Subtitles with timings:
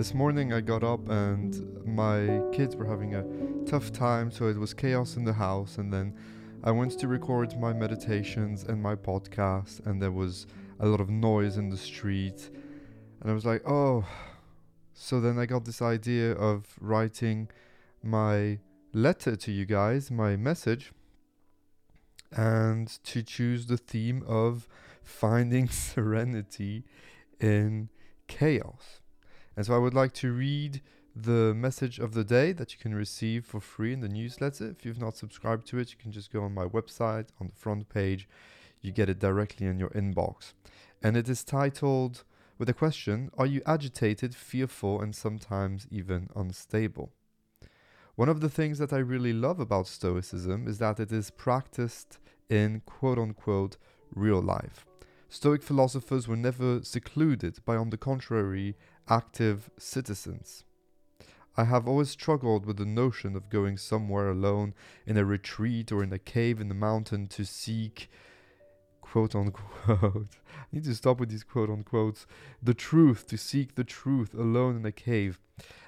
[0.00, 3.24] This morning I got up and my kids were having a
[3.66, 5.76] tough time, so it was chaos in the house.
[5.76, 6.16] And then
[6.64, 10.46] I went to record my meditations and my podcast, and there was
[10.78, 12.48] a lot of noise in the street.
[13.20, 14.06] And I was like, oh.
[14.94, 17.50] So then I got this idea of writing
[18.02, 18.60] my
[18.94, 20.92] letter to you guys, my message,
[22.32, 24.66] and to choose the theme of
[25.02, 26.84] finding serenity
[27.38, 27.90] in
[28.28, 28.99] chaos.
[29.56, 30.80] And so I would like to read
[31.14, 34.70] the message of the day that you can receive for free in the newsletter.
[34.70, 37.56] If you've not subscribed to it, you can just go on my website on the
[37.56, 38.28] front page.
[38.80, 40.52] You get it directly in your inbox.
[41.02, 42.24] And it is titled
[42.58, 47.10] with a question Are you agitated, fearful, and sometimes even unstable?
[48.14, 52.18] One of the things that I really love about Stoicism is that it is practiced
[52.48, 53.76] in quote unquote
[54.14, 54.86] real life.
[55.32, 58.76] Stoic philosophers were never secluded, but on the contrary,
[59.08, 60.64] active citizens.
[61.56, 64.74] I have always struggled with the notion of going somewhere alone
[65.06, 68.10] in a retreat or in a cave in the mountain to seek,
[69.00, 69.86] quote unquote,
[70.52, 72.26] I need to stop with these quote unquotes,
[72.60, 75.38] the truth, to seek the truth alone in a cave.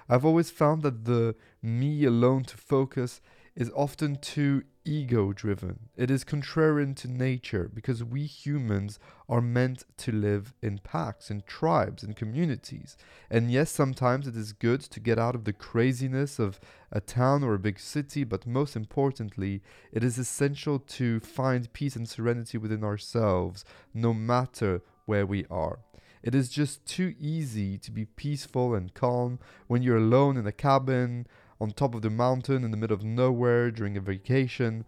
[0.08, 3.20] I've always found that the me alone to focus
[3.54, 5.78] is often too ego driven.
[5.96, 11.42] It is contrarian to nature because we humans are meant to live in packs, in
[11.46, 12.96] tribes, in communities.
[13.30, 16.58] And yes, sometimes it is good to get out of the craziness of
[16.90, 21.96] a town or a big city, but most importantly, it is essential to find peace
[21.96, 23.64] and serenity within ourselves,
[23.94, 25.78] no matter where we are.
[26.22, 30.52] It is just too easy to be peaceful and calm when you're alone in a
[30.52, 31.26] cabin
[31.62, 34.84] on top of the mountain in the middle of nowhere during a vacation.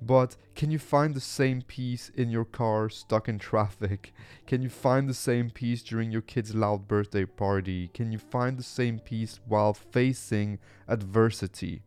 [0.00, 4.14] But can you find the same peace in your car stuck in traffic?
[4.46, 7.88] Can you find the same peace during your kid's loud birthday party?
[7.88, 11.82] Can you find the same peace while facing adversity?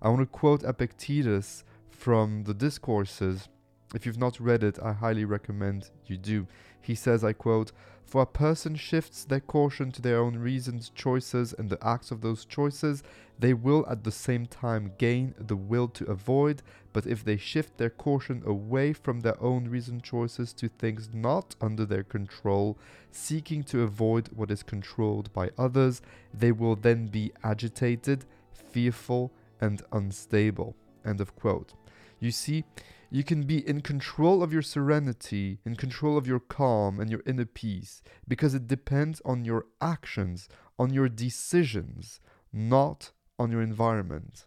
[0.00, 3.48] I want to quote Epictetus from the Discourses.
[3.94, 6.46] If you've not read it, I highly recommend you do.
[6.80, 7.72] He says, I quote,
[8.04, 12.22] For a person shifts their caution to their own reasons, choices, and the acts of
[12.22, 13.02] those choices,
[13.38, 16.62] they will at the same time gain the will to avoid.
[16.92, 21.54] But if they shift their caution away from their own reason choices to things not
[21.60, 22.78] under their control,
[23.10, 26.00] seeking to avoid what is controlled by others,
[26.32, 30.74] they will then be agitated, fearful, and unstable.
[31.04, 31.74] End of quote.
[32.20, 32.64] You see,
[33.12, 37.22] you can be in control of your serenity, in control of your calm and your
[37.26, 42.20] inner peace, because it depends on your actions, on your decisions,
[42.54, 44.46] not on your environment.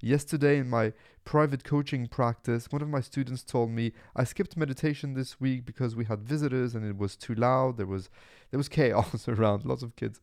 [0.00, 5.14] Yesterday, in my private coaching practice, one of my students told me I skipped meditation
[5.14, 7.76] this week because we had visitors and it was too loud.
[7.76, 8.10] There was
[8.50, 10.20] there was chaos around, lots of kids.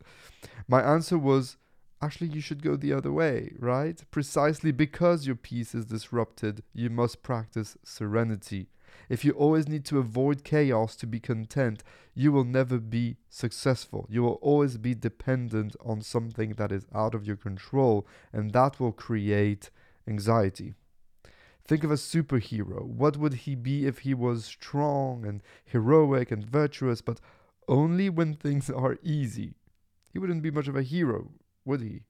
[0.67, 1.55] My answer was
[2.01, 4.01] actually you should go the other way, right?
[4.11, 8.67] Precisely because your peace is disrupted, you must practice serenity.
[9.09, 11.83] If you always need to avoid chaos to be content,
[12.13, 14.05] you will never be successful.
[14.09, 18.79] You will always be dependent on something that is out of your control, and that
[18.79, 19.71] will create
[20.07, 20.75] anxiety.
[21.65, 22.83] Think of a superhero.
[22.83, 27.19] What would he be if he was strong and heroic and virtuous, but
[27.67, 29.53] only when things are easy?
[30.11, 31.31] He wouldn't be much of a hero,
[31.69, 32.01] would he?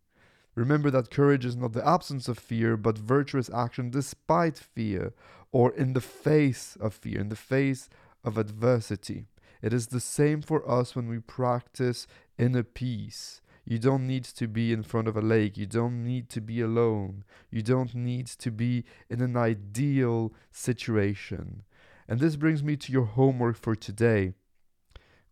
[0.55, 5.13] Remember that courage is not the absence of fear, but virtuous action despite fear,
[5.51, 7.89] or in the face of fear, in the face
[8.23, 9.27] of adversity.
[9.61, 13.41] It is the same for us when we practice inner peace.
[13.65, 15.57] You don't need to be in front of a lake.
[15.57, 17.23] You don't need to be alone.
[17.51, 21.63] You don't need to be in an ideal situation.
[22.07, 24.33] And this brings me to your homework for today.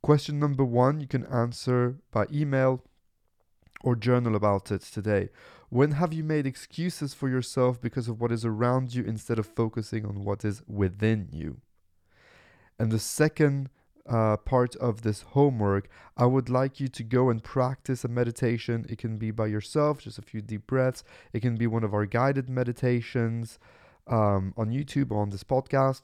[0.03, 2.83] Question number one you can answer by email
[3.83, 5.29] or journal about it today.
[5.69, 9.45] When have you made excuses for yourself because of what is around you instead of
[9.45, 11.61] focusing on what is within you?
[12.79, 13.69] And the second
[14.07, 18.85] uh, part of this homework, I would like you to go and practice a meditation.
[18.89, 21.03] It can be by yourself, just a few deep breaths.
[21.33, 23.59] It can be one of our guided meditations
[24.07, 26.03] um, on YouTube or on this podcast.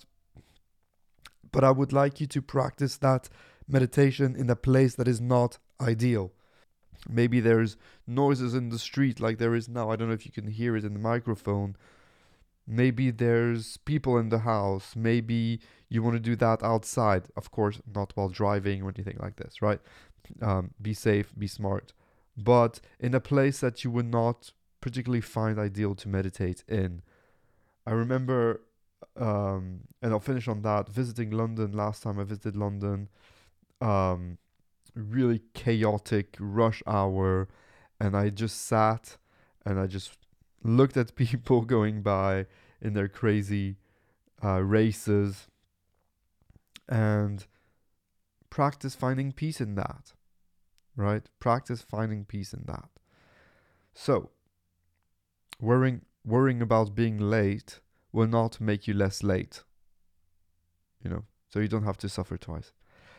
[1.51, 3.29] But I would like you to practice that
[3.67, 6.33] meditation in a place that is not ideal.
[7.09, 9.89] Maybe there's noises in the street like there is now.
[9.89, 11.75] I don't know if you can hear it in the microphone.
[12.65, 14.95] Maybe there's people in the house.
[14.95, 15.59] Maybe
[15.89, 17.23] you want to do that outside.
[17.35, 19.79] Of course, not while driving or anything like this, right?
[20.41, 21.93] Um, be safe, be smart.
[22.37, 24.51] But in a place that you would not
[24.83, 27.01] particularly find ideal to meditate in.
[27.87, 28.61] I remember,
[29.15, 33.07] um, and I'll finish on that, visiting London last time I visited London.
[33.79, 34.37] Um,
[34.95, 37.47] really chaotic rush hour
[37.99, 39.17] and I just sat
[39.65, 40.17] and I just
[40.63, 42.45] looked at people going by
[42.81, 43.77] in their crazy
[44.43, 45.47] uh, races
[46.89, 47.45] and
[48.49, 50.13] practice finding peace in that.
[50.95, 51.23] Right?
[51.39, 52.89] Practice finding peace in that.
[53.93, 54.29] So,
[55.59, 57.79] worrying worrying about being late
[58.11, 59.63] will not make you less late.
[61.03, 62.71] You know, so you don't have to suffer twice.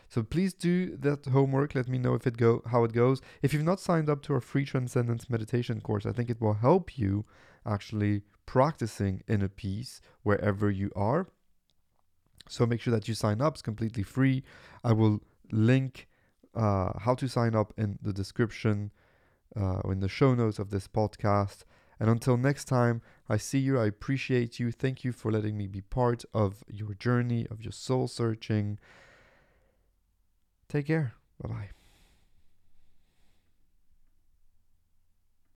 [0.07, 1.75] So please do that homework.
[1.75, 3.21] Let me know if it go how it goes.
[3.41, 6.53] If you've not signed up to our free transcendence meditation course, I think it will
[6.53, 7.25] help you
[7.65, 11.27] actually practicing inner peace wherever you are.
[12.47, 13.55] So make sure that you sign up.
[13.55, 14.43] It's completely free.
[14.83, 15.21] I will
[15.51, 16.07] link
[16.53, 18.91] uh, how to sign up in the description,
[19.55, 21.63] uh, in the show notes of this podcast.
[21.99, 23.79] And until next time, I see you.
[23.79, 24.71] I appreciate you.
[24.71, 28.77] Thank you for letting me be part of your journey, of your soul searching.
[30.75, 31.13] Take care.
[31.41, 31.74] Bye bye.